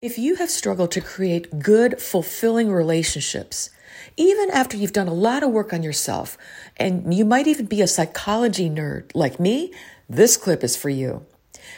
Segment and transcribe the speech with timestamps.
[0.00, 3.70] If you have struggled to create good, fulfilling relationships,
[4.16, 6.38] even after you've done a lot of work on yourself,
[6.76, 9.72] and you might even be a psychology nerd like me,
[10.08, 11.26] this clip is for you.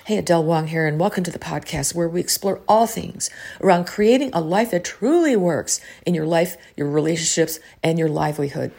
[0.04, 3.30] Hey, Adele Wong here, and welcome to the podcast where we explore all things
[3.62, 8.70] around creating a life that truly works in your life, your relationships, and your livelihood.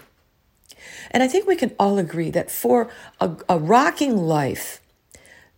[1.09, 4.81] And I think we can all agree that for a, a rocking life,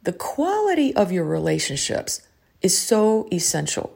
[0.03, 2.21] the quality of your relationships
[2.63, 3.95] is so essential.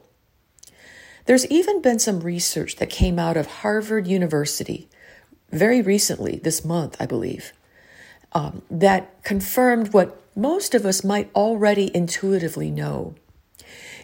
[1.24, 4.88] There's even been some research that came out of Harvard University
[5.50, 7.52] very recently, this month, I believe,
[8.32, 13.14] um, that confirmed what most of us might already intuitively know.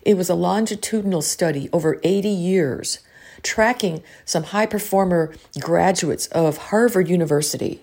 [0.02, 2.99] It was a longitudinal study over 80 years,
[3.43, 7.83] tracking some high performer graduates of Harvard University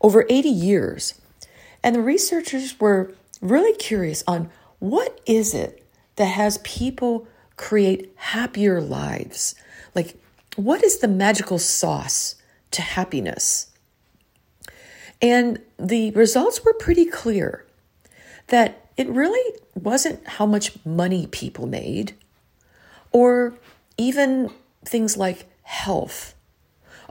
[0.00, 1.14] over 80 years.
[1.82, 5.85] And the researchers were really curious on what is it
[6.16, 9.54] that has people create happier lives?
[9.94, 10.20] Like,
[10.56, 12.36] what is the magical sauce
[12.72, 13.68] to happiness?
[15.22, 17.64] And the results were pretty clear
[18.48, 22.14] that it really wasn't how much money people made
[23.12, 23.54] or
[23.98, 24.50] even
[24.84, 26.34] things like health.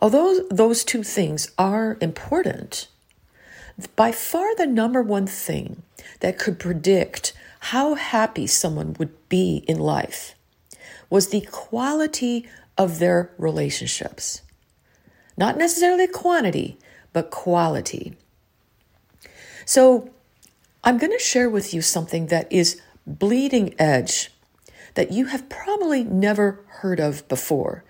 [0.02, 2.88] Although those two things are important,
[3.96, 5.84] by far the number one thing
[6.20, 7.34] that could predict
[7.72, 10.36] how happy someone would be in life
[11.10, 14.44] was the quality of their relationships.
[15.36, 16.78] Not necessarily quantity,
[17.12, 18.16] but quality.
[19.66, 20.12] So,
[20.84, 24.30] I'm going to share with you something that is bleeding edge
[24.94, 27.84] that you have probably never heard of before.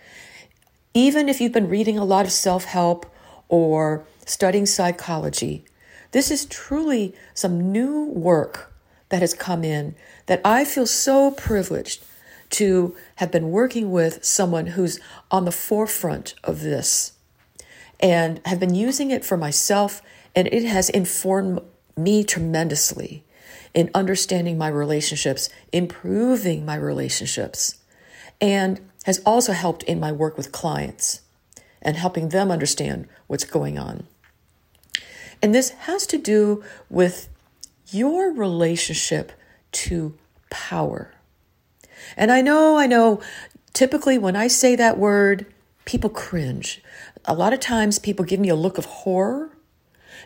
[0.94, 3.14] Even if you've been reading a lot of self help
[3.50, 5.66] or studying psychology,
[6.12, 8.72] this is truly some new work
[9.10, 12.04] that has come in that I feel so privileged
[12.52, 15.00] to have been working with someone who's
[15.32, 17.14] on the forefront of this
[18.00, 20.02] and have been using it for myself,
[20.36, 21.60] and it has informed
[21.98, 23.24] me tremendously
[23.74, 27.76] in understanding my relationships, improving my relationships,
[28.40, 31.22] and has also helped in my work with clients
[31.82, 34.08] and helping them understand what's going on.
[35.42, 37.30] And this has to do with
[37.90, 39.32] your relationship
[39.72, 40.18] to
[40.50, 41.14] power.
[42.18, 43.22] And I know, I know,
[43.74, 45.46] typically when I say that word,
[45.86, 46.82] people cringe.
[47.26, 49.50] A lot of times people give me a look of horror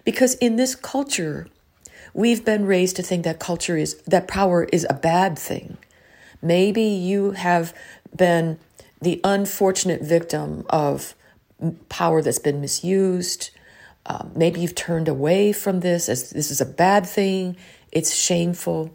[0.04, 1.48] because in this culture,
[2.14, 5.78] we've been raised to think that culture is, that power is a bad thing.
[6.42, 7.74] Maybe you have
[8.16, 8.60] been
[9.02, 11.16] the unfortunate victim of
[11.90, 13.52] power that's been misused
[14.10, 17.56] um, maybe you've turned away from this as this is a bad thing,
[17.92, 18.92] it's shameful.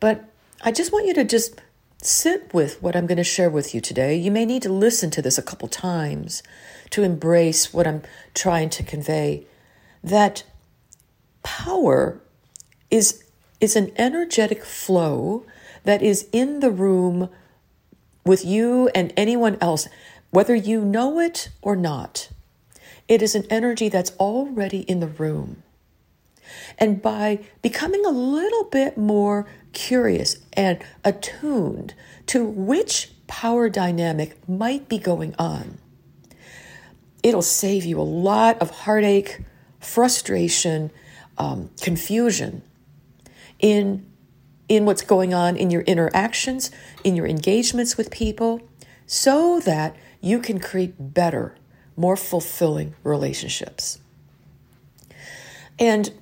[0.00, 0.24] But
[0.62, 1.60] I just want you to just
[2.02, 4.16] sit with what I'm going to share with you today.
[4.16, 6.42] You may need to listen to this a couple times
[6.90, 8.02] to embrace what I'm
[8.34, 9.46] trying to convey
[10.02, 10.44] that
[11.42, 12.20] power
[12.90, 13.24] is
[13.60, 15.44] is an energetic flow
[15.84, 17.28] that is in the room
[18.24, 19.88] with you and anyone else
[20.30, 22.28] whether you know it or not
[23.08, 25.62] it is an energy that's already in the room.
[26.78, 31.94] And by becoming a little bit more curious and attuned
[32.26, 35.78] to which power dynamic might be going on,
[37.22, 39.42] it'll save you a lot of heartache,
[39.80, 40.90] frustration,
[41.38, 42.62] um, confusion
[43.58, 44.06] in,
[44.68, 46.70] in what's going on in your interactions,
[47.04, 48.60] in your engagements with people,
[49.06, 51.56] so that you can create better
[51.96, 53.98] more fulfilling relationships.
[55.78, 56.12] And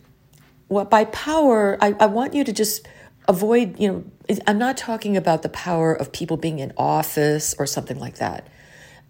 [0.68, 2.86] what by power, I, I want you to just
[3.28, 4.04] avoid, you know,
[4.46, 8.48] I'm not talking about the power of people being in office or something like that.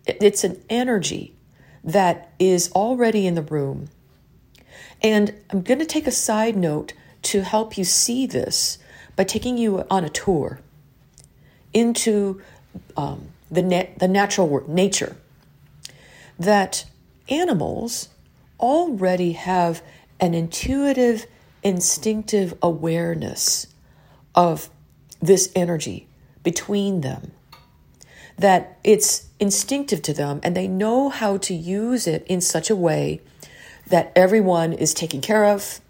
[0.07, 1.35] It's an energy
[1.83, 3.89] that is already in the room.
[5.03, 8.79] And I'm going to take a side note to help you see this
[9.17, 10.61] by taking you on a tour
[11.73, 12.41] into
[12.97, 15.17] um, the, the natural world, nature
[16.39, 16.84] that
[17.28, 18.09] animals
[18.60, 19.83] already have
[20.21, 21.27] an intuitive,
[21.63, 23.66] instinctive awareness
[24.34, 24.71] of
[25.21, 26.07] this energy
[26.42, 27.33] between them.
[28.39, 32.77] That it's instinctive to them and they know how to use it in such a
[32.77, 33.21] way
[33.86, 35.81] that everyone is taken care of,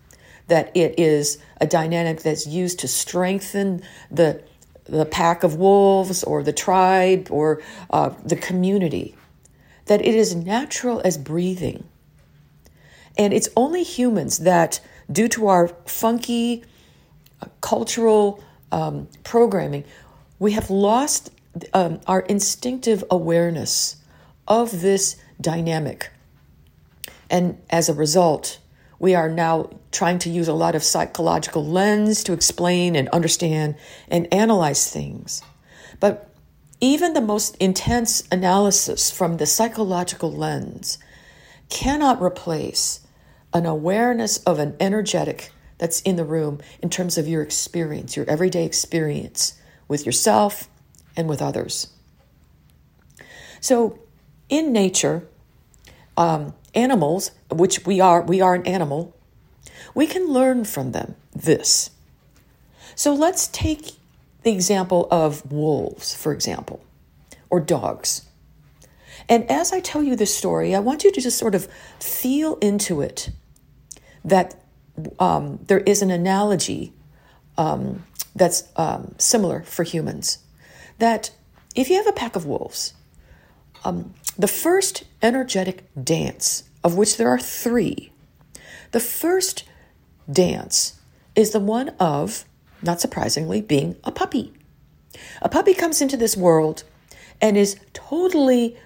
[0.49, 4.43] that it is a dynamic that's used to strengthen the,
[4.85, 9.14] the pack of wolves or the tribe or uh, the community
[9.86, 11.84] that it is natural as breathing.
[13.16, 16.64] And it's only humans that, due to our funky
[17.40, 18.42] uh, cultural
[18.72, 19.84] um, programming,
[20.38, 21.31] we have lost
[21.72, 23.96] um, our instinctive awareness
[24.48, 26.10] of this dynamic.
[27.31, 28.58] And as a result,
[28.98, 33.76] we are now trying to use a lot of psychological lens to explain and understand
[34.08, 35.42] and analyze things.
[36.00, 36.33] But
[36.84, 40.98] even the most intense analysis from the psychological lens
[41.70, 43.00] cannot replace
[43.54, 48.28] an awareness of an energetic that's in the room in terms of your experience, your
[48.28, 49.58] everyday experience
[49.88, 50.69] with yourself
[51.16, 51.88] and with others.
[53.62, 53.98] So,
[54.50, 55.26] in nature,
[56.19, 59.16] um, animals, which we are, we are an animal,
[59.94, 61.88] we can learn from them this.
[62.94, 63.92] So let's take
[64.44, 66.85] the example of wolves, for example,
[67.50, 68.23] or dogs.
[69.29, 71.67] And as I tell you this story, I want you to just sort of
[71.99, 73.31] feel into it
[74.25, 74.55] that
[75.19, 76.93] um, there is an analogy
[77.56, 78.05] um,
[78.37, 80.38] that's um, similar for humans.
[80.99, 81.31] That
[81.75, 82.94] if you have a pack of wolves,
[83.85, 88.12] um, the first energetic dance, of which there are three,
[88.93, 89.64] the first
[90.31, 91.00] dance
[91.35, 92.44] is the one of,
[92.84, 94.52] not surprisingly, being a puppy.
[95.42, 96.84] A puppy comes into this world
[97.40, 98.76] and is totally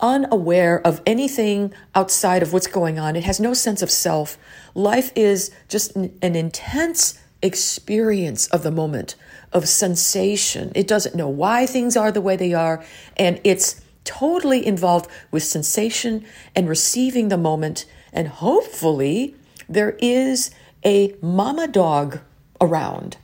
[0.00, 3.16] unaware of anything outside of what's going on.
[3.16, 4.36] It has no sense of self.
[4.74, 9.14] Life is just an, intense experience of the moment,
[9.52, 10.72] of sensation.
[10.74, 12.84] It doesn't know why things are the way they are,
[13.16, 17.86] and it's totally involved with sensation and receiving the moment.
[18.12, 19.34] And hopefully,
[19.68, 20.50] there is
[20.84, 22.20] a mama dog
[22.60, 23.16] around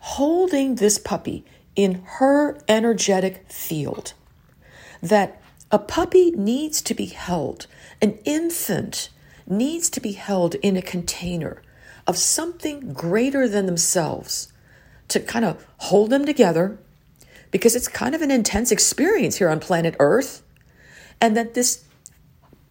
[0.00, 4.12] holding this puppy in her energetic field.
[5.02, 5.42] That
[5.72, 7.66] a puppy needs to be held,
[8.00, 9.08] an infant
[9.48, 11.60] needs to be held in a container
[12.06, 14.52] of something greater than themselves
[15.08, 16.78] to kind of hold them together
[17.50, 20.42] because it's kind of an intense experience here on planet Earth.
[21.20, 21.84] And that this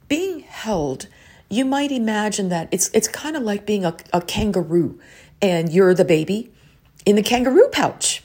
[0.07, 1.07] being held,
[1.49, 4.99] you might imagine that it's, it's kind of like being a, a kangaroo
[5.41, 6.51] and you're the baby
[7.05, 8.23] in the kangaroo pouch.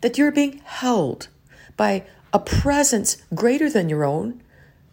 [0.00, 1.28] That you're being held
[1.76, 4.42] by a presence greater than your own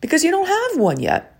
[0.01, 1.35] because you don't have one yet.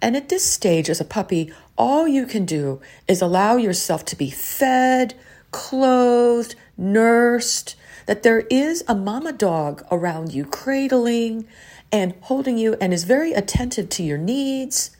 [0.00, 4.16] And at this stage, as a puppy, all you can do is allow yourself to
[4.16, 5.14] be fed,
[5.50, 11.46] clothed, nursed, that there is a mama dog around you, cradling
[11.90, 14.90] and holding you, and is very attentive to your needs.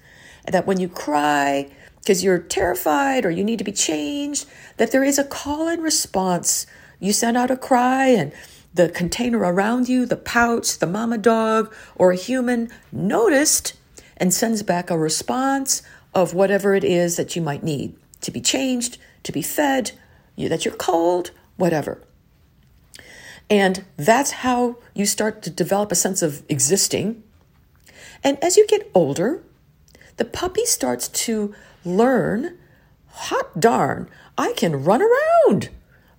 [0.46, 4.46] That when you cry, because you're terrified or you need to be changed,
[4.76, 6.66] that there is a call and response.
[7.00, 8.32] You send out a cry, and
[8.74, 13.74] the container around you, the pouch, the mama dog, or a human noticed
[14.16, 15.82] and sends back a response
[16.14, 19.92] of whatever it is that you might need to be changed, to be fed,
[20.36, 22.02] you, that you're cold, whatever.
[23.50, 27.22] And that's how you start to develop a sense of existing.
[28.22, 29.42] And as you get older,
[30.16, 31.54] the puppy starts to
[31.84, 32.58] learn
[33.08, 35.70] hot darn, I can run around.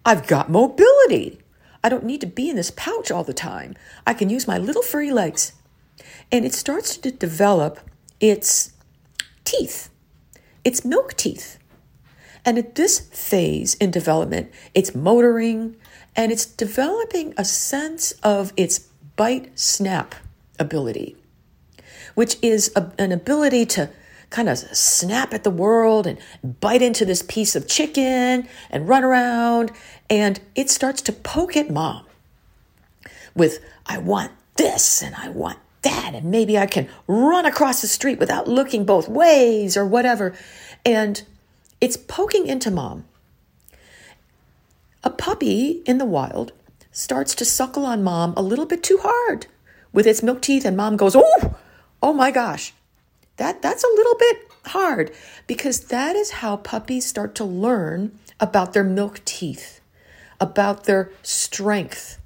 [0.05, 1.39] I've got mobility.
[1.83, 3.75] I don't need to be in this pouch all the time.
[4.05, 5.53] I can use my little furry legs.
[6.31, 7.79] And it starts to develop
[8.19, 8.73] its
[9.45, 9.89] teeth,
[10.63, 11.57] its milk teeth.
[12.45, 15.75] And at this phase in development, it's motoring,
[16.15, 18.79] and it's developing a sense of its
[19.15, 20.15] bite snap
[20.57, 21.15] ability,
[22.15, 23.89] which is a, an ability to
[24.29, 29.03] kind of snap at the world and bite into this piece of chicken and run
[29.03, 29.71] around.
[30.09, 32.05] And it starts to poke at mom
[33.35, 36.13] with, I want this and I want that.
[36.13, 40.33] And maybe I can run across the street without looking both ways or whatever.
[40.85, 41.23] And
[41.81, 43.05] it's poking into mom.
[45.03, 46.51] A puppy in the wild
[46.91, 49.47] starts to suckle on mom a little bit too hard
[49.93, 51.55] with its milk teeth, and mom goes, Oh,
[52.03, 52.73] oh my gosh,
[53.39, 55.11] that, that's a little bit hard
[55.47, 59.81] because that is how puppies start to learn about their milk teeth,
[60.39, 62.19] about their strength.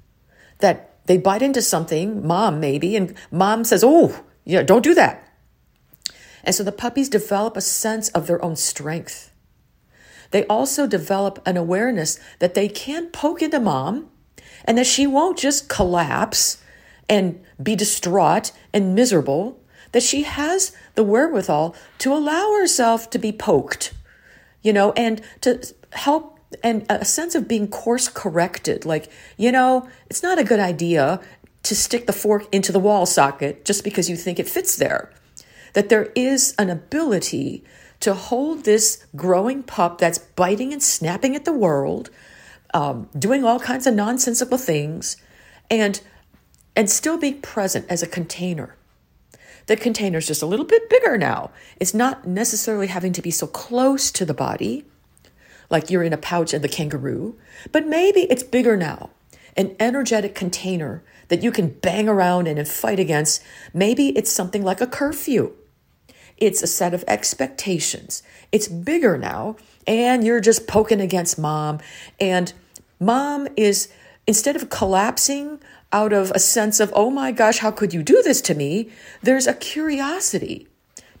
[0.58, 5.26] That they bite into something, mom maybe, and mom says, Oh, yeah, don't do that.
[6.44, 9.32] And so the puppies develop a sense of their own strength.
[10.30, 14.10] They also develop an awareness that they can poke into mom
[14.64, 16.58] and that she won't just collapse
[17.08, 19.60] and be distraught and miserable,
[19.94, 23.94] that she has the wherewithal to allow herself to be poked,
[24.60, 28.84] you know, and to help and a sense of being course corrected.
[28.84, 31.20] Like, you know, it's not a good idea
[31.62, 35.12] to stick the fork into the wall socket just because you think it fits there.
[35.74, 37.62] That there is an ability
[38.00, 42.10] to hold this growing pup that's biting and snapping at the world
[42.72, 45.16] um, doing all kinds of nonsensical things,
[45.70, 46.00] and
[46.74, 48.74] and still be present as a container.
[49.66, 51.50] The container's just a little bit bigger now.
[51.80, 54.84] It's not necessarily having to be so close to the body,
[55.70, 57.38] like you're in a pouch of the kangaroo,
[57.72, 59.10] but maybe it's bigger now.
[59.56, 63.42] An energetic container that you can bang around in and fight against.
[63.72, 65.52] Maybe it's something like a curfew.
[66.36, 68.22] It's a set of expectations.
[68.50, 69.56] It's bigger now,
[69.86, 71.78] and you're just poking against mom.
[72.20, 72.52] And
[72.98, 73.88] mom is,
[74.26, 75.60] instead of collapsing
[75.94, 78.90] out of a sense of, oh my gosh, how could you do this to me?
[79.22, 80.66] There's a curiosity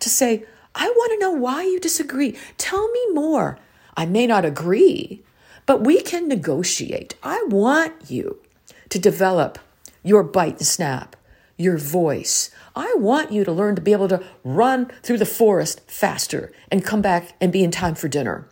[0.00, 2.36] to say, I want to know why you disagree.
[2.58, 3.56] Tell me more.
[3.96, 5.22] I may not agree,
[5.64, 7.14] but we can negotiate.
[7.22, 8.40] I want you
[8.88, 9.60] to develop
[10.02, 11.14] your bite and snap,
[11.56, 12.50] your voice.
[12.74, 16.84] I want you to learn to be able to run through the forest faster and
[16.84, 18.48] come back and be in time for dinner.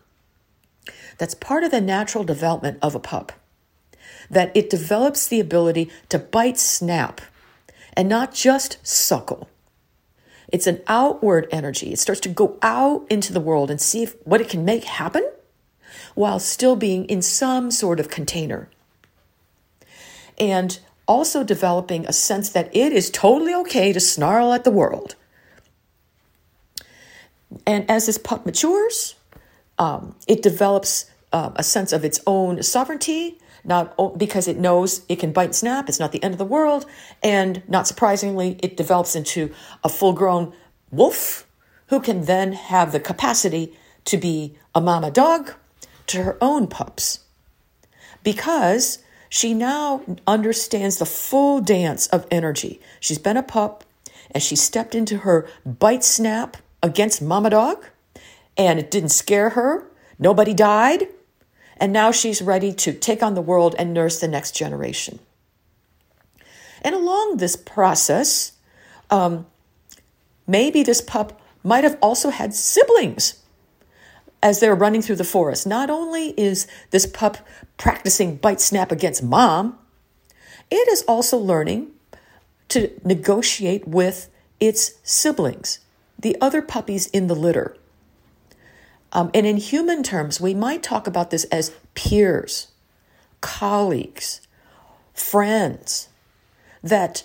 [1.19, 3.33] That's part of the natural development of a pup
[4.33, 7.21] that it develops the ability to bite snap
[7.95, 9.49] and not just suckle.
[10.49, 11.93] It's an outward energy.
[11.93, 14.85] It starts to go out into the world and see if, what it can make
[14.85, 15.31] happen
[16.15, 18.69] while still being in some sort of container.
[20.39, 25.15] And also developing a sense that it is totally okay to snarl at the world.
[27.67, 29.15] And as this pup matures,
[29.79, 35.21] um, it develops uh, a sense of its own sovereignty not because it knows it
[35.21, 36.87] can bite and snap, it's not the end of the world,
[37.23, 39.53] and not surprisingly, it develops into
[39.85, 40.53] a full grown
[40.91, 41.47] wolf
[41.87, 45.53] who can then have the capacity to be a mama dog
[46.07, 47.21] to her own pups.
[48.23, 52.81] Because she now understands the full dance of energy.
[53.01, 53.85] She's been a pup
[54.31, 57.87] and she stepped into her bite snap against mama dog,
[58.57, 59.87] and it didn't scare her.
[60.19, 61.09] Nobody died.
[61.83, 65.19] And now she's ready to take on the world and nurse the next generation.
[66.81, 68.53] And along this process,
[69.11, 69.47] um,
[70.47, 73.43] maybe this pup might have also had siblings
[74.45, 75.67] as they're running through the forest.
[75.67, 77.39] Not only is this pup
[77.79, 79.77] practicing bite snap against mom,
[80.71, 81.91] it is also learning
[82.69, 84.29] to negotiate with
[84.61, 85.81] its siblings,
[86.17, 87.77] the other puppies in the litter.
[89.13, 92.69] Um, and in human terms, we might talk about this as peers,
[93.41, 94.41] colleagues,
[95.13, 96.09] friends.
[96.83, 97.25] That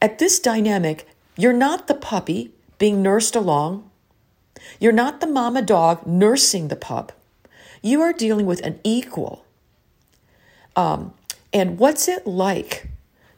[0.00, 3.90] at this dynamic, you're not the puppy being nursed along.
[4.78, 7.12] You're not the mama dog nursing the pup.
[7.82, 9.44] You are dealing with an equal.
[10.76, 11.14] Um,
[11.52, 12.88] and what's it like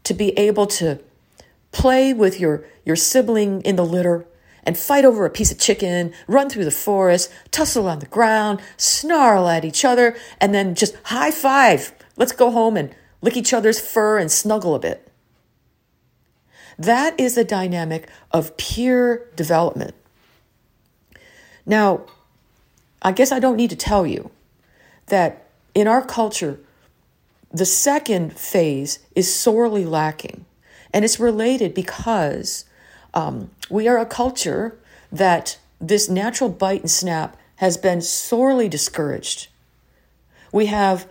[0.04, 0.98] to be able to
[1.72, 4.26] play with your, your sibling in the litter
[4.64, 8.60] and fight over a piece of chicken, run through the forest, tussle on the ground,
[8.76, 11.92] snarl at each other, and then just high five.
[12.16, 15.10] Let's go home and lick each other's fur and snuggle a bit.
[16.78, 19.94] That is the dynamic of peer development.
[21.66, 22.06] Now,
[23.02, 24.30] I guess I don't need to tell you
[25.06, 26.58] that in our culture,
[27.52, 30.46] the second phase is sorely lacking.
[30.92, 32.64] And it's related because
[33.14, 34.78] um, we are a culture
[35.10, 39.48] that this natural bite and snap has been sorely discouraged.
[40.52, 41.06] We have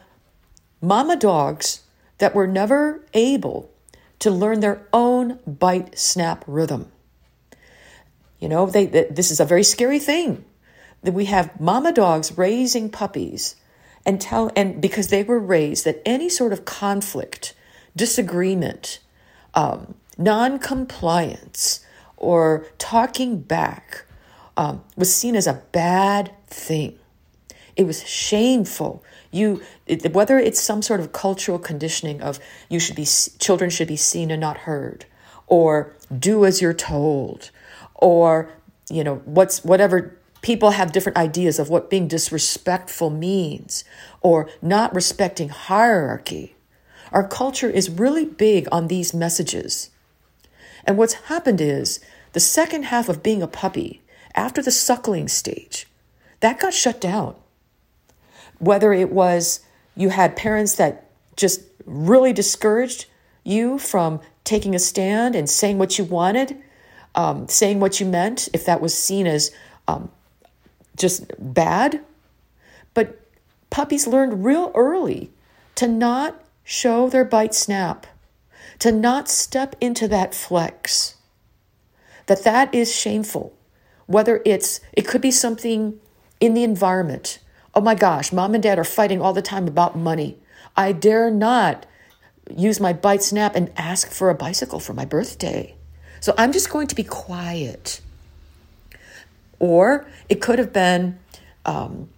[0.82, 1.82] mama dogs
[2.18, 3.70] that were never able
[4.20, 6.92] to learn their own bite snap rhythm.
[8.40, 10.46] You know, they, they, this is a very scary thing
[11.04, 13.56] that we have mama dogs raising puppies
[14.06, 17.54] and tell and because they were raised that any sort of conflict,
[17.96, 19.00] disagreement,
[19.54, 21.86] um, non-compliance,
[22.20, 24.06] or talking back
[24.58, 27.00] um, was seen as a bad thing.
[27.76, 29.04] It was shameful.
[29.32, 33.06] You, it, whether it's some sort of cultural conditioning of you should be
[33.40, 35.06] children should be seen and not heard,
[35.48, 37.52] or do as you're told,
[37.96, 38.50] or
[38.90, 43.86] you know what's whatever people have different ideas of what being disrespectful means,
[44.20, 46.56] or not respecting hierarchy.
[47.12, 49.90] Our culture is really big on these messages.
[50.90, 52.00] And what's happened is
[52.34, 54.02] the second half of being a puppy,
[54.34, 55.86] after the suckling stage,
[56.40, 57.36] that got shut down.
[58.58, 59.60] Whether it was
[59.96, 63.06] you had parents that just really discouraged
[63.44, 66.58] you from taking a stand and saying what you wanted,
[67.14, 69.52] um, saying what you meant, if that was seen as
[69.88, 70.10] um,
[70.98, 72.04] just bad.
[72.96, 73.22] But
[73.70, 75.30] puppies learned real early
[75.76, 78.08] to not show their bite snap
[78.80, 81.16] to not step into that flex
[82.26, 83.54] that that is shameful
[84.06, 86.00] whether it's it could be something
[86.40, 87.40] in the environment
[87.76, 90.38] Oh my gosh, mom and dad are fighting all the time about money.
[90.76, 91.86] I dare not
[92.56, 95.76] use my bite snap and ask for a bicycle for my birthday.
[96.20, 98.02] So I'm just going to be quiet.
[99.60, 101.20] Or it could have been,
[101.66, 102.10] um,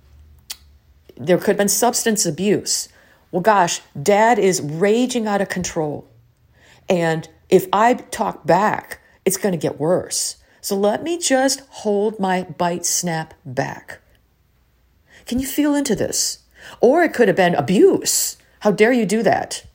[1.17, 2.87] there could have been substance abuse.
[3.31, 6.07] Well, gosh, dad is raging out of control.
[6.91, 10.36] And if I talk back, it's going to get worse.
[10.60, 14.01] So let me just hold my bite snap back.
[15.25, 16.39] Can you feel into this?
[16.81, 18.38] Or it could have been abuse.
[18.60, 19.65] How dare you do that?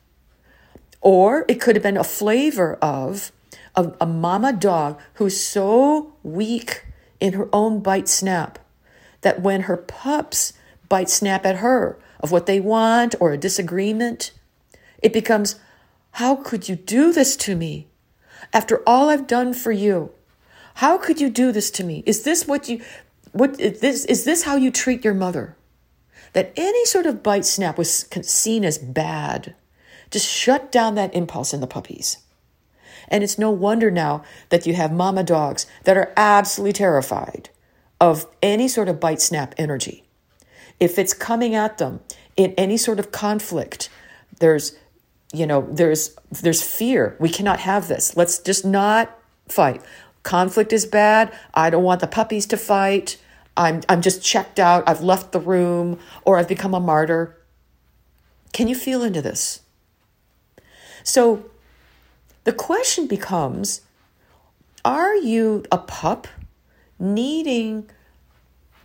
[1.01, 3.33] Or it could have been a flavor of
[3.75, 6.85] a, a mama dog who's so weak
[7.19, 8.59] in her own bite snap
[9.23, 10.53] that when her pups
[10.89, 14.33] bite snap at her of what they want or a disagreement,
[15.03, 15.57] it becomes,
[16.17, 17.89] How could you do this to me?
[18.51, 20.13] After all I've done for you,
[20.77, 22.03] how could you do this to me?
[22.07, 22.81] Is this what you,
[23.33, 25.59] what is this, is this how you treat your mother?
[26.33, 29.55] That any sort of bite snap was seen as bad.
[30.11, 32.17] Just shut down that impulse in the puppies.
[33.09, 37.51] And it's no wonder now that you have mama dogs that are absolutely terrified
[38.01, 40.03] of any sort of bite snap energy.
[40.81, 42.01] If it's coming at them
[42.39, 43.91] in any sort of conflict,
[44.41, 44.79] there's
[45.33, 47.17] you know, there's there's fear.
[47.19, 48.17] We cannot have this.
[48.17, 49.17] Let's just not
[49.49, 49.83] fight.
[50.23, 51.33] Conflict is bad.
[51.55, 53.19] I don't want the puppies to fight.
[53.57, 54.85] I'm I'm just checked out.
[54.87, 57.37] I've left the room or I've become a martyr.
[58.53, 59.61] Can you feel into this?
[61.03, 61.51] So
[62.45, 63.83] the question becomes
[64.85, 66.29] Are you a pup
[66.99, 67.91] needing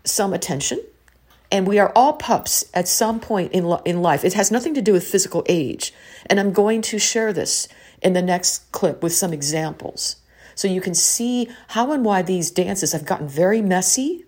[0.03, 0.81] some attention?
[1.51, 4.23] And we are all pups at some point in, in life.
[4.23, 5.93] It has nothing to do with physical age.
[6.27, 7.67] And I'm going to share this
[8.01, 10.15] in the next clip with some examples.
[10.55, 14.25] So you can see how and why these dances have gotten very messy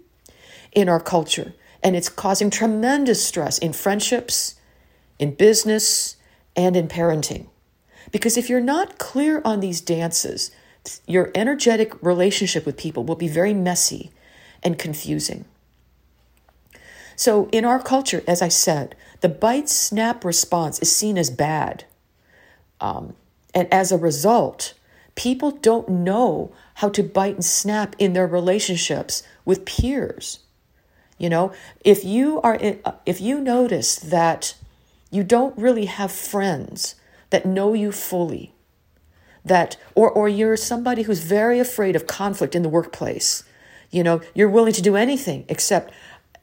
[0.73, 1.53] in our culture.
[1.81, 4.55] And it's causing tremendous stress in friendships,
[5.17, 6.17] in business,
[6.55, 7.47] and in parenting.
[8.11, 10.51] Because if you're not clear on these dances,
[11.07, 14.11] your energetic relationship with people will be very messy
[14.61, 15.45] and confusing.
[17.15, 21.85] So, in our culture, as I said, the bite snap response is seen as bad.
[22.81, 23.15] Um,
[23.53, 24.73] and as a result,
[25.15, 30.39] people don't know how to bite and snap in their relationships with peers.
[31.17, 31.53] You know,
[31.85, 34.55] if you are in, if you notice that
[35.11, 36.95] you don't really have friends
[37.29, 38.53] that know you fully
[39.45, 43.43] that or or you're somebody who's very afraid of conflict in the workplace
[43.91, 45.93] you know you're willing to do anything except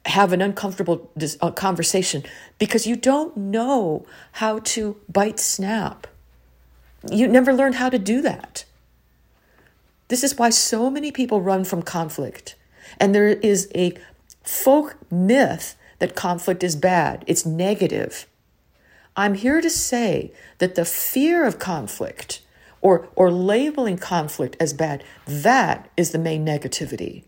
[0.05, 1.11] have an uncomfortable
[1.41, 2.23] uh, conversation
[2.57, 6.07] because you don't know how to bite snap.
[7.09, 8.65] You never learned how to do that.
[10.07, 12.55] This is why so many people run from conflict.
[12.99, 13.93] And there is a
[14.43, 17.23] folk myth that conflict is bad.
[17.27, 18.27] It's negative.
[19.15, 22.41] I'm here to say that the fear of conflict
[22.81, 27.23] or, or labeling conflict as bad, that is the main negativity,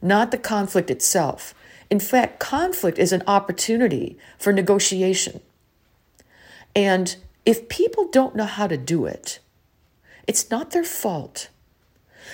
[0.00, 1.54] not the conflict itself.
[1.90, 5.40] In fact, conflict is an opportunity for negotiation.
[6.76, 9.38] And if people don't know how to do it,
[10.26, 11.48] it's not their fault.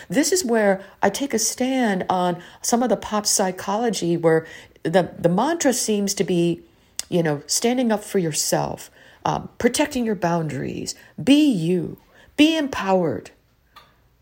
[0.08, 4.46] This is where I take a stand on some of the pop psychology where
[4.82, 6.62] the, the mantra seems to be
[7.08, 8.90] you know, standing up for yourself,
[9.24, 11.98] um, protecting your boundaries, be you,
[12.36, 13.30] be empowered.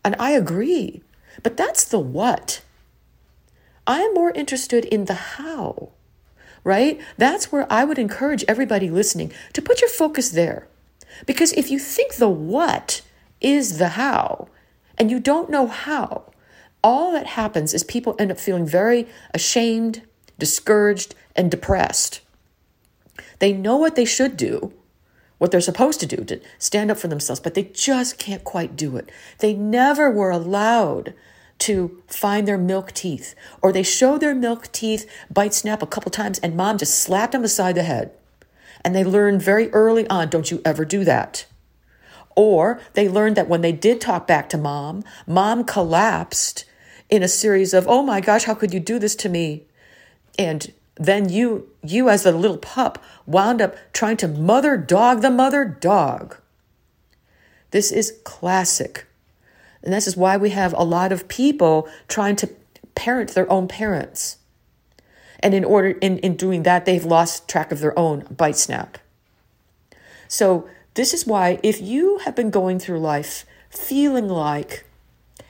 [0.03, 1.01] And I agree,
[1.41, 2.61] but that's the what.
[3.85, 5.89] I'm more interested in the how,
[6.63, 6.99] right?
[7.17, 10.67] That's where I would encourage everybody listening to put your focus there.
[11.25, 13.01] Because if you think the what
[13.41, 14.47] is the how,
[14.97, 16.31] and you don't know how,
[16.83, 20.01] all that happens is people end up feeling very ashamed,
[20.37, 22.21] discouraged, and depressed.
[23.39, 24.73] They know what they should do,
[25.37, 28.75] what they're supposed to do to stand up for themselves, but they just can't quite
[28.75, 29.09] do it.
[29.39, 31.13] They never were allowed
[31.59, 36.11] to find their milk teeth, or they show their milk teeth, bite snap a couple
[36.11, 38.11] times, and mom just slapped them beside the head.
[38.83, 41.45] And they learned very early on don't you ever do that.
[42.35, 46.65] Or they learned that when they did talk back to mom, mom collapsed
[47.09, 49.65] in a series of, oh my gosh, how could you do this to me?
[50.37, 55.29] And then you you as a little pup wound up trying to mother dog the
[55.29, 56.37] mother dog
[57.71, 59.07] this is classic
[59.83, 62.49] and this is why we have a lot of people trying to
[62.95, 64.37] parent their own parents
[65.39, 68.97] and in order in, in doing that they've lost track of their own bite snap
[70.27, 74.85] so this is why if you have been going through life feeling like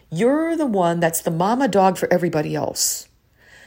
[0.09, 3.07] you're the one that's the mama dog for everybody else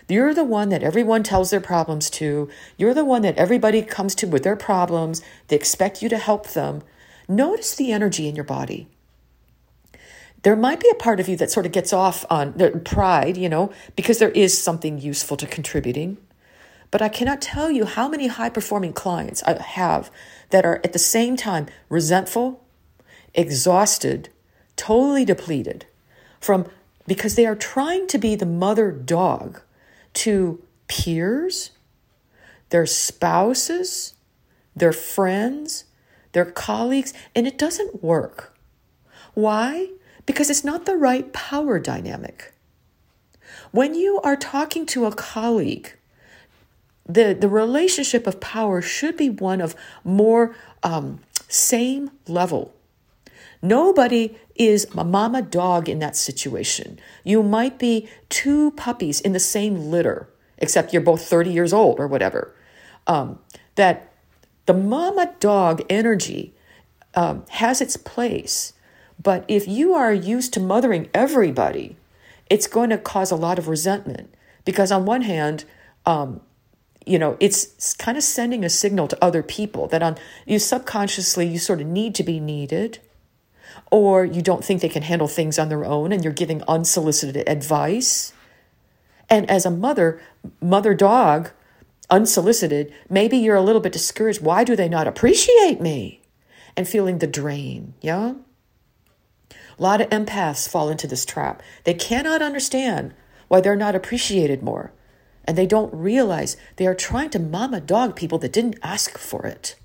[0.09, 2.49] You're the one that everyone tells their problems to.
[2.77, 5.21] You're the one that everybody comes to with their problems.
[5.49, 6.83] They expect you to help them.
[7.29, 8.87] Notice the energy in your body.
[10.47, 12.53] There might be a part of you that sort of gets off on
[12.85, 16.19] pride, you know, because there is something useful to contributing.
[16.93, 20.09] But I cannot tell you how many high performing clients I have
[20.51, 22.65] that are at the same time resentful,
[23.35, 24.29] exhausted,
[24.77, 25.87] totally depleted
[26.39, 26.71] from
[27.09, 29.63] because they are trying to be the mother dog
[30.15, 31.73] to peers,
[32.69, 34.15] their spouses,
[34.77, 35.87] their friends,
[36.31, 38.57] their colleagues, and it doesn't work.
[39.35, 39.89] Why?
[40.27, 42.53] Because it's not the right power dynamic.
[43.71, 45.93] When you are talking to a colleague,
[47.09, 52.75] the, the relationship of power should be one of more um, same level.
[53.63, 56.99] Nobody is a mama dog in that situation.
[57.25, 61.99] You might be two puppies in the same litter, except you're both 30 years old
[61.99, 62.55] or whatever.
[63.07, 63.39] Um,
[63.77, 64.13] that
[64.67, 66.55] the mama dog energy
[67.15, 68.73] um, has its place,
[69.23, 71.97] but if you are used to mothering everybody,
[72.49, 75.65] it's going to cause a lot of resentment because, on one hand,
[76.05, 76.41] um,
[77.05, 81.47] you know it's kind of sending a signal to other people that on you subconsciously
[81.47, 82.99] you sort of need to be needed
[83.91, 87.49] or you don't think they can handle things on their own and you're giving unsolicited
[87.49, 88.33] advice.
[89.29, 90.21] And as a mother,
[90.61, 91.51] mother dog,
[92.11, 94.41] unsolicited, maybe you're a little bit discouraged.
[94.41, 96.23] Why do they not appreciate me?
[96.77, 98.35] And feeling the drain, yeah?
[99.79, 101.63] A lot of empaths fall into this trap.
[101.85, 103.15] They cannot understand
[103.49, 104.93] why they're not appreciated more.
[105.45, 109.47] And they don't realize they are trying to mama dog people that didn't ask for
[109.47, 109.77] it.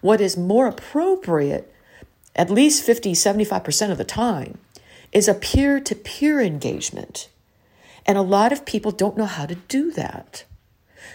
[0.00, 1.70] What is more appropriate
[2.36, 4.58] at least 50, 75% of the time,
[5.12, 7.28] is a peer to peer engagement.
[8.06, 10.44] And a lot of people don't know how to do that.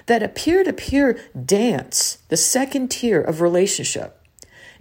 [0.05, 4.23] That a peer to peer dance, the second tier of relationship,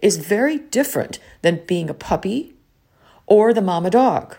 [0.01, 2.55] is very different than being a puppy
[3.29, 4.37] or the mama dog.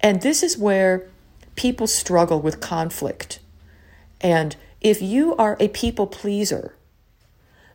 [0.00, 1.08] And this is where
[1.56, 3.40] people struggle with conflict.
[4.20, 6.74] And if you are a people pleaser,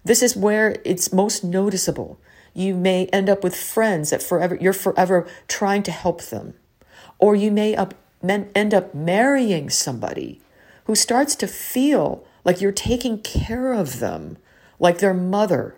[0.04, 2.20] this is where it's most noticeable
[2.54, 6.54] you may end up with friends that forever you're forever trying to help them.
[7.18, 10.42] Or you may up, end up marrying somebody
[10.86, 14.38] who starts to feel like you're taking care of them,
[14.80, 15.76] like their mother.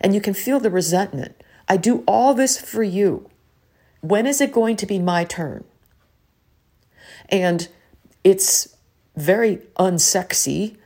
[0.00, 1.42] And you can feel the resentment.
[1.68, 3.28] I do all this for you.
[4.00, 5.64] When is it going to be my turn?
[7.28, 7.68] And
[8.24, 8.76] it's
[9.16, 10.76] very unsexy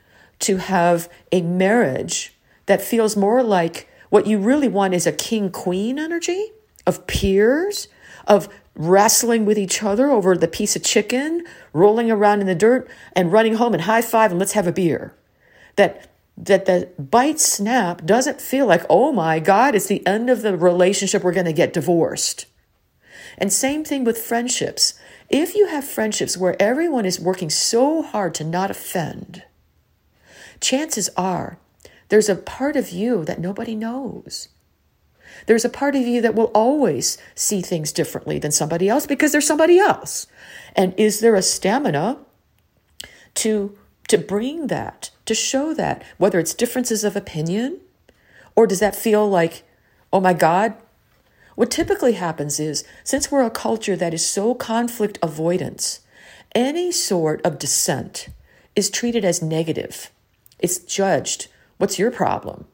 [0.40, 2.34] to have a marriage
[2.66, 6.52] that feels more like what you really want is a king queen energy
[6.86, 7.88] of peers,
[8.26, 12.88] of wrestling with each other over the piece of chicken, rolling around in the dirt,
[13.14, 15.14] and running home and high five and let's have a beer.
[15.76, 20.42] That that the bite snap doesn't feel like, oh my God, it's the end of
[20.42, 22.46] the relationship, we're going to get divorced.
[23.38, 24.94] And same thing with friendships.
[25.28, 29.44] If you have friendships where everyone is working so hard to not offend,
[30.60, 31.58] chances are
[32.08, 34.48] there's a part of you that nobody knows.
[35.46, 39.32] There's a part of you that will always see things differently than somebody else because
[39.32, 40.26] there's somebody else.
[40.76, 42.18] And is there a stamina
[43.36, 43.78] to
[44.12, 47.80] to bring that, to show that, whether it's differences of opinion
[48.54, 49.64] or does that feel like,
[50.12, 50.74] oh my God?
[51.54, 56.00] What typically happens is, since we're a culture that is so conflict avoidance,
[56.54, 58.28] any sort of dissent
[58.76, 60.10] is treated as negative.
[60.58, 61.48] It's judged
[61.82, 62.66] What's your problem?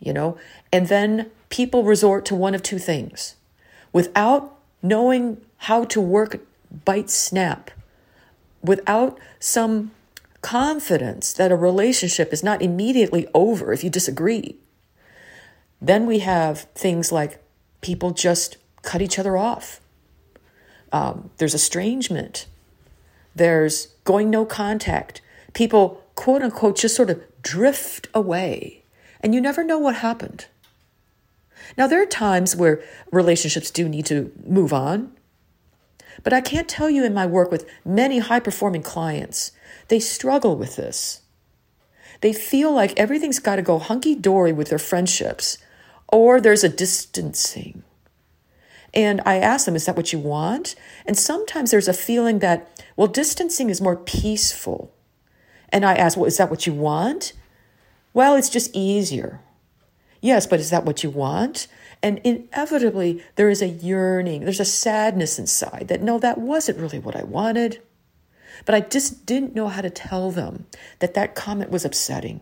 [0.00, 0.38] You know?
[0.72, 3.36] And then people resort to one of two things.
[3.92, 6.40] Without knowing how to work
[6.86, 7.70] bite snap,
[8.62, 9.90] without some
[10.48, 14.56] confidence that a relationship is not immediately over if you disagree,
[15.78, 17.42] then we have things like
[17.82, 19.78] people just cut each other off.
[20.90, 22.46] Um, there's estrangement.
[23.34, 25.20] There's going no contact.
[25.52, 28.84] People, quote unquote, just sort of drift away,
[29.20, 30.46] and you never know what happened.
[31.76, 32.82] Now, there are times where
[33.12, 35.12] relationships do need to move on,
[36.22, 39.52] but I can't tell you in my work with many high performing clients,
[39.88, 41.22] they struggle with this.
[42.20, 45.58] They feel like everything's got to go hunky dory with their friendships,
[46.08, 47.82] or there's a distancing.
[48.94, 50.74] And I ask them, is that what you want?
[51.06, 54.92] And sometimes there's a feeling that, well, distancing is more peaceful.
[55.68, 57.34] And I ask, well, is that what you want?
[58.14, 59.40] Well, it's just easier.
[60.20, 61.68] Yes, but is that what you want?
[62.02, 66.98] And inevitably, there is a yearning, there's a sadness inside that no, that wasn't really
[66.98, 67.80] what I wanted.
[68.64, 70.66] but I just didn't know how to tell them
[71.00, 72.40] that that comment was upsetting.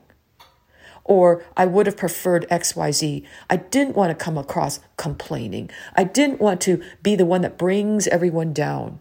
[1.05, 3.25] Or I would have preferred XYZ.
[3.49, 5.71] I didn't want to come across complaining.
[5.95, 9.01] I didn't want to be the one that brings everyone down.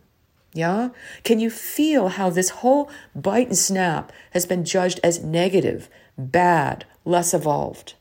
[0.53, 0.89] Yeah?
[1.23, 6.85] Can you feel how this whole bite and snap has been judged as negative, bad,
[7.03, 7.95] less evolved?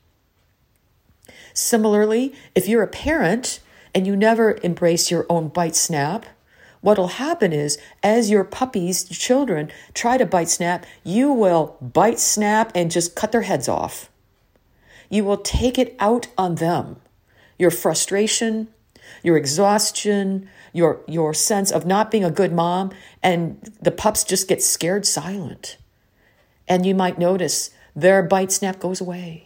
[1.55, 3.61] Similarly, if you're a parent
[3.95, 6.25] and you never embrace your own bite snap,
[6.81, 12.73] what'll happen is as your puppies, children, try to bite snap, you will bite snap
[12.75, 14.11] and just cut their heads off.
[15.09, 16.97] You will take it out on them.
[17.57, 18.67] Your frustration,
[19.23, 22.91] your exhaustion, your your sense of not being a good mom
[23.23, 25.77] and the pups just get scared silent.
[26.67, 29.44] And you might notice their bite snap goes away.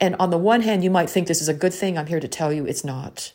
[0.00, 1.96] And on the one hand, you might think this is a good thing.
[1.96, 3.32] I'm here to tell you it's not.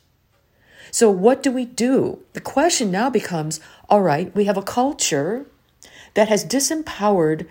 [0.92, 2.20] So, what do we do?
[2.34, 5.46] The question now becomes all right, we have a culture
[6.14, 7.48] that has disempowered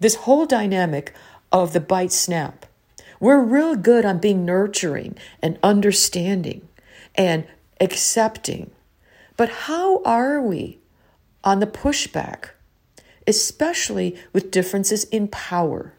[0.00, 1.14] this whole dynamic
[1.52, 2.66] of the bite snap.
[3.20, 6.68] We're real good on being nurturing and understanding
[7.14, 7.46] and
[7.80, 8.70] accepting.
[9.36, 10.78] But how are we
[11.42, 12.50] on the pushback,
[13.26, 15.93] especially with differences in power,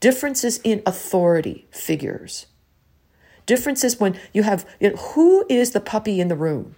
[0.00, 2.46] differences in authority figures?
[3.46, 6.74] Differences when you have you know, who is the puppy in the room?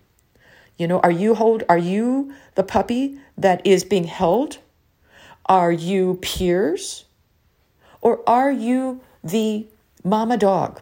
[0.76, 4.58] You know, are you hold are you the puppy that is being held?
[5.46, 7.04] Are you peers?
[8.00, 9.66] Or are you the
[10.04, 10.80] mama dog?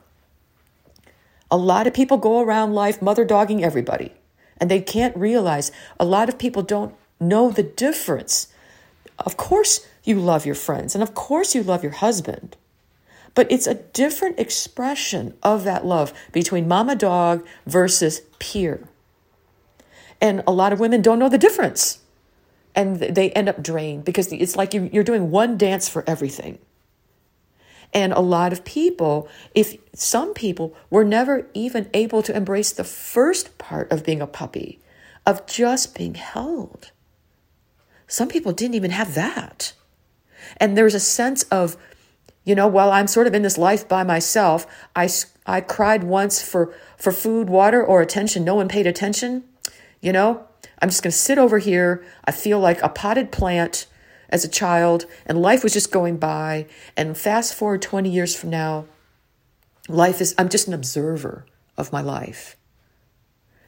[1.51, 4.13] A lot of people go around life mother dogging everybody,
[4.59, 8.49] and they can't realize a lot of people don't know the difference.
[9.21, 12.57] Of course, you love your friends, and of course, you love your husband.
[13.35, 18.89] But it's a different expression of that love between mama dog versus peer.
[20.21, 21.99] And a lot of women don't know the difference.
[22.75, 26.59] And they end up drained because it's like you're doing one dance for everything.
[27.93, 32.85] And a lot of people, if some people were never even able to embrace the
[32.85, 34.81] first part of being a puppy,
[35.25, 36.91] of just being held.
[38.07, 39.73] Some people didn't even have that.
[40.59, 41.77] And there's a sense of
[42.47, 45.11] you know, while I'm sort of in this life by myself, I,
[45.47, 48.45] I cried once for, for food, water, or attention.
[48.45, 49.43] No one paid attention.
[50.01, 50.47] You know,
[50.81, 52.05] I'm just going to sit over here.
[52.25, 53.89] I feel like a potted plant
[54.31, 56.67] as a child, and life was just going by.
[56.97, 58.87] And fast forward 20 years from now,
[59.89, 62.57] life is, I'm just an observer of my life.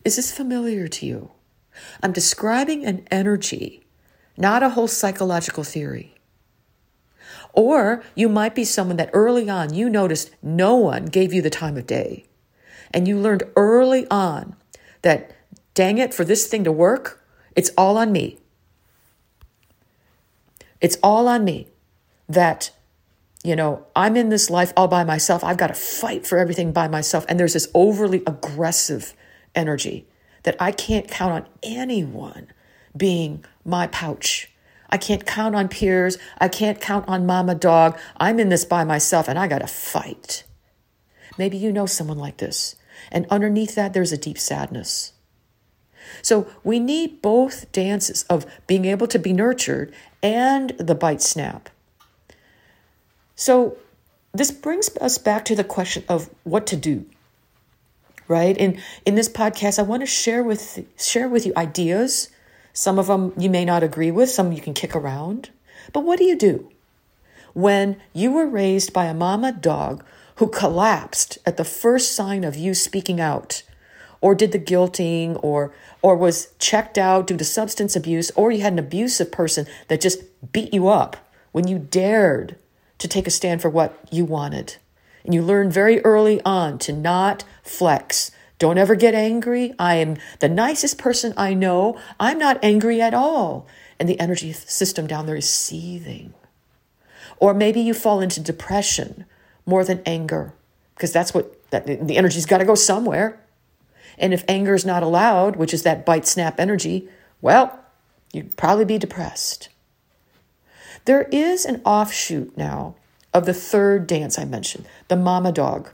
[0.05, 1.33] Is this familiar to you?
[2.01, 3.87] I'm describing an energy,
[4.37, 6.15] not a whole psychological theory.
[7.53, 11.51] Or you might be someone that early on you noticed no one gave you the
[11.51, 12.25] time of day.
[12.93, 14.57] And you learned early on
[15.03, 15.33] that,
[15.75, 18.39] dang it, for this thing to work, it's all on me.
[20.81, 21.69] It's all on me
[22.29, 22.71] that,
[23.43, 25.43] you know, I'm in this life all by myself.
[25.43, 27.27] I've got to fight for everything by myself.
[27.29, 29.15] And there's this overly aggressive
[29.55, 30.07] energy
[30.45, 32.49] that I can't count on anyone
[32.97, 34.51] being my pouch
[34.91, 36.19] I can't count on peers.
[36.39, 37.99] I can't count on mama dog.
[38.17, 40.45] I'm in this by myself and I got to fight.
[41.37, 42.77] Maybe you know someone like this.
[43.13, 45.13] And underneath that, there's a deep sadness.
[46.23, 51.69] So we need both dances of being able to be nurtured and the bite snap.
[53.37, 53.77] So
[54.33, 57.07] this brings us back to the question of what to do.
[58.27, 58.57] Right?
[58.59, 62.29] And in this podcast, I want to share with share with you ideas
[62.79, 65.51] some of them you may not agree with, some you can kick around.
[65.93, 66.71] But what do you do
[67.53, 70.05] when you were raised by a mama dog
[70.37, 73.65] who collapsed at the first sign of you speaking out?
[74.21, 78.61] or did the guilting or or was checked out due to substance abuse or you
[78.63, 80.19] had an abusive person that just
[80.51, 81.17] beat you up
[81.53, 82.57] when you dared
[82.99, 84.75] to take a stand for what you wanted
[85.25, 89.75] and you learned very early on to not flex don't ever get angry.
[89.79, 91.99] I am the nicest person I know.
[92.19, 93.67] I'm not angry at all.
[94.01, 96.35] And the energy system down there is seething.
[97.39, 99.25] Or maybe you fall into depression
[99.65, 100.55] more than anger
[100.95, 103.41] because that's what that, the energy's got to go somewhere.
[104.19, 107.09] And if anger is not allowed, which is that bite snap energy,
[107.41, 107.79] well,
[108.33, 109.69] you'd probably be depressed.
[111.05, 112.97] There is an offshoot now
[113.33, 115.91] of the third dance I mentioned, the mama dog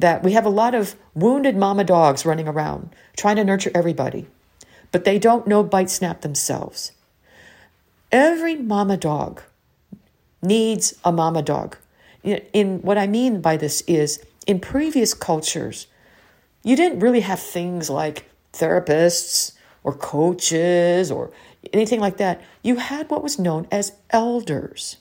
[0.00, 4.26] that we have a lot of wounded mama dogs running around trying to nurture everybody,
[4.92, 6.92] but they don't know bite snap themselves.
[8.10, 9.42] Every mama dog
[10.42, 11.76] needs a mama dog.
[12.22, 15.86] In what I mean by this is in previous cultures,
[16.62, 19.52] you didn't really have things like therapists
[19.84, 21.30] or coaches or
[21.72, 22.42] anything like that.
[22.62, 24.96] You had what was known as elders.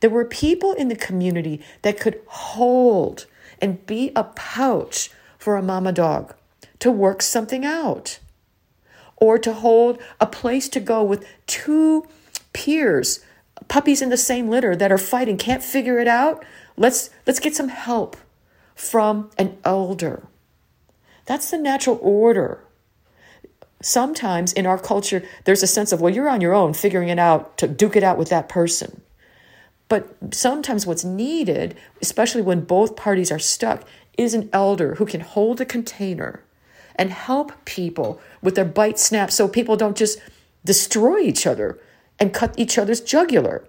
[0.00, 3.26] There were people in the community that could hold
[3.60, 6.34] and be a pouch for a mama dog
[6.78, 8.18] to work something out
[9.16, 12.06] or to hold a place to go with two
[12.52, 13.20] peers,
[13.68, 16.44] puppies in the same litter that are fighting, can't figure it out.
[16.76, 18.16] Let's let's get some help
[18.74, 20.24] from an elder.
[21.26, 22.60] That's the natural order.
[23.80, 27.18] Sometimes in our culture, there's a sense of, well, you're on your own figuring it
[27.18, 29.02] out to duke it out with that person.
[29.88, 35.20] But sometimes what's needed, especially when both parties are stuck, is an elder who can
[35.20, 36.42] hold a container
[36.96, 40.18] and help people with their bite snaps so people don't just
[40.64, 41.78] destroy each other
[42.18, 43.66] and cut each other's jugular.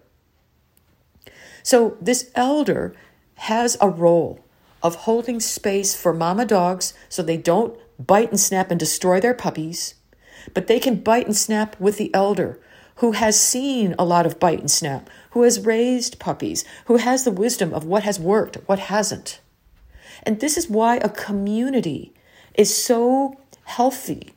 [1.63, 2.95] So, this elder
[3.35, 4.39] has a role
[4.83, 9.33] of holding space for mama dogs so they don't bite and snap and destroy their
[9.33, 9.95] puppies,
[10.53, 12.59] but they can bite and snap with the elder
[12.95, 17.23] who has seen a lot of bite and snap, who has raised puppies, who has
[17.23, 19.39] the wisdom of what has worked, what hasn't.
[20.23, 22.13] And this is why a community
[22.53, 24.33] is so healthy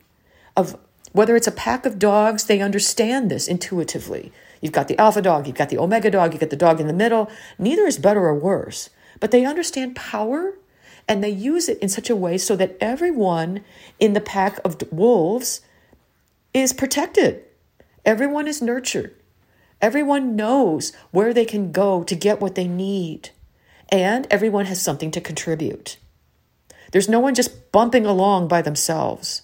[0.57, 0.77] of
[1.13, 4.31] whether it's a pack of dogs, they understand this intuitively.
[4.61, 6.87] You've got the alpha dog, you've got the omega dog, you've got the dog in
[6.87, 7.31] the middle.
[7.57, 10.53] Neither is better or worse, but they understand power
[11.07, 13.61] and they use it in such a way so that everyone
[13.99, 15.61] in the pack of wolves
[16.53, 17.43] is protected.
[18.05, 19.15] Everyone is nurtured.
[19.81, 23.29] Everyone knows where they can go to get what they need.
[23.89, 25.97] And everyone has something to contribute.
[26.91, 29.43] There's no one just bumping along by themselves.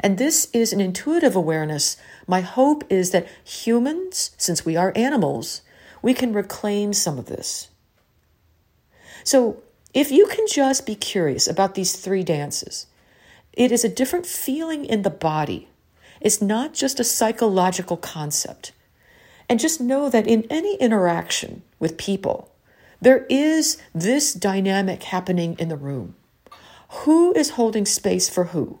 [0.00, 1.96] And this is an intuitive awareness.
[2.26, 5.62] My hope is that humans, since we are animals,
[6.02, 7.68] we can reclaim some of this.
[9.24, 9.62] So,
[9.94, 12.86] if you can just be curious about these three dances,
[13.52, 15.68] it is a different feeling in the body.
[16.20, 18.72] It's not just a psychological concept.
[19.48, 22.52] And just know that in any interaction with people,
[23.00, 26.16] there is this dynamic happening in the room.
[26.90, 28.80] Who is holding space for who?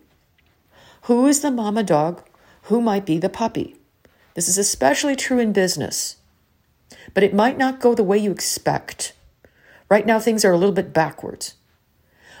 [1.02, 2.22] Who is the mama dog?
[2.62, 3.76] Who might be the puppy?
[4.34, 6.16] This is especially true in business,
[7.14, 9.12] but it might not go the way you expect.
[9.88, 11.54] Right now, things are a little bit backwards.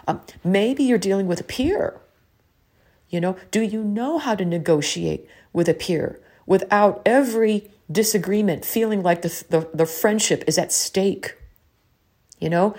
[0.06, 2.00] Um, maybe you're dealing with a peer.
[3.08, 9.02] You know, do you know how to negotiate with a peer without every disagreement feeling
[9.02, 11.36] like the, the, the friendship is at stake?
[12.40, 12.74] You know,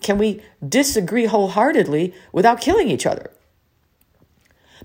[0.00, 3.30] can we disagree wholeheartedly without killing each other?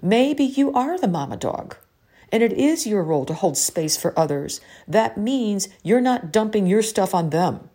[0.01, 1.77] Maybe you are the mama dog
[2.31, 4.59] and it is your role to hold space for others.
[4.87, 7.69] That means you're not dumping your stuff on them.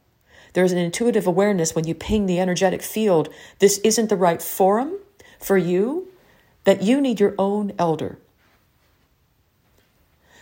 [0.53, 4.99] There's an intuitive awareness when you ping the energetic field, this isn't the right forum
[5.39, 6.10] for you,
[6.71, 8.17] that you need your own elder.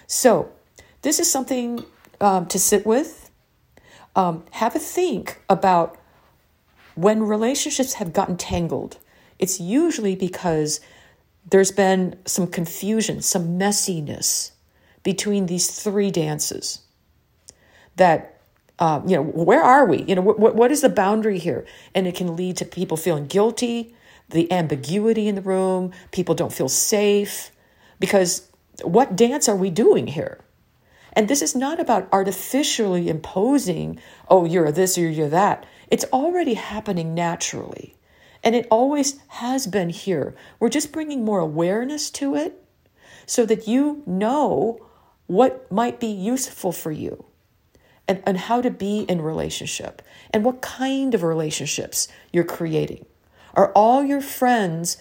[0.07, 0.53] So,
[1.01, 1.87] this is something
[2.21, 3.31] um, to sit with
[4.15, 5.97] um, have a think about
[6.97, 8.99] when relationships have gotten tangled.
[9.39, 10.81] It's usually because
[11.49, 14.51] there's been some confusion, some messiness
[15.03, 16.81] between these three dances.
[17.97, 18.39] That,
[18.79, 20.03] uh, you know, where are we?
[20.03, 21.65] You know, what, what is the boundary here?
[21.95, 23.95] And it can lead to people feeling guilty,
[24.31, 27.51] the ambiguity in the room, people don't feel safe.
[28.01, 28.49] Because
[28.83, 30.41] what dance are we doing here?
[31.13, 35.67] And this is not about artificially imposing, oh, you're this or you're that.
[35.91, 37.97] It's already happening naturally.
[38.45, 40.35] And it always has been here.
[40.61, 42.63] We're just bringing more awareness to it
[43.27, 44.87] so that you know
[45.27, 47.25] what might be useful for you
[48.07, 53.05] and, and how to be in relationship and what kind of relationships you're creating.
[53.59, 54.99] Are all your friends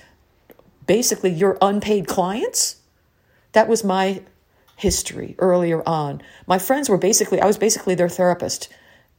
[0.88, 2.78] basically your unpaid clients?
[3.52, 4.24] That was my
[4.76, 6.24] history earlier on.
[6.48, 8.70] My friends were basically, I was basically their therapist.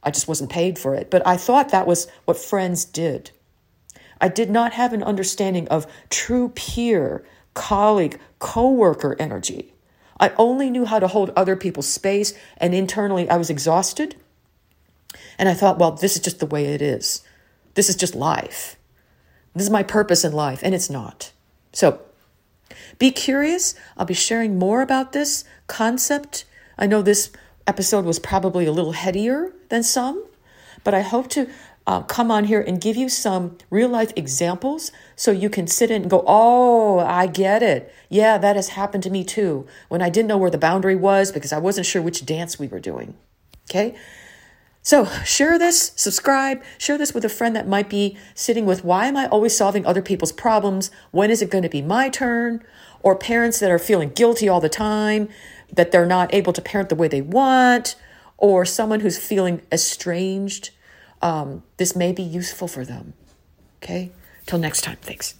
[0.03, 3.31] I just wasn't paid for it, but I thought that was what friends did.
[4.19, 7.23] I did not have an understanding of true peer,
[7.53, 9.73] colleague, coworker energy.
[10.19, 14.17] I only knew how to hold other people's space, and internally I was exhausted.
[15.37, 17.23] And I thought, well, this is just the way it is.
[17.75, 18.75] This is just life.
[19.53, 21.31] This is my purpose in life, and it's not.
[21.73, 22.01] So
[22.97, 23.75] be curious.
[23.97, 26.45] I'll be sharing more about this concept.
[26.77, 27.31] I know this
[27.67, 30.23] episode was probably a little headier than some,
[30.83, 31.49] but I hope to
[31.87, 35.89] uh, come on here and give you some real life examples so you can sit
[35.89, 37.93] in and go, Oh, I get it.
[38.09, 39.65] Yeah, that has happened to me too.
[39.87, 42.67] When I didn't know where the boundary was because I wasn't sure which dance we
[42.67, 43.15] were doing.
[43.69, 43.95] Okay.
[44.89, 49.05] So share this, subscribe, share this with a friend that might be sitting with why
[49.05, 50.89] am I always solving other people's problems?
[51.11, 52.63] When is it going to be my turn?
[53.03, 55.29] Or parents that are feeling guilty all the time,
[55.71, 57.97] that they're not able to parent the way they want,
[58.35, 60.71] or someone who's feeling estranged.
[61.21, 63.13] Um, this may be useful for them.
[63.83, 64.09] Okay?
[64.47, 64.97] Till next time.
[65.03, 65.35] Thanks.